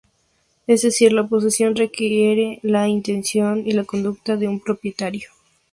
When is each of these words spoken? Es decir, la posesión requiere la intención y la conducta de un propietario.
Es 0.65 0.81
decir, 0.81 1.13
la 1.13 1.27
posesión 1.27 1.75
requiere 1.75 2.57
la 2.63 2.87
intención 2.87 3.67
y 3.67 3.73
la 3.73 3.83
conducta 3.83 4.35
de 4.35 4.47
un 4.47 4.59
propietario. 4.59 5.29